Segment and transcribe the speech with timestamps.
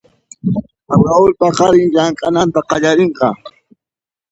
[1.07, 3.27] Raul paqarin llamk'ananta qallarinqa.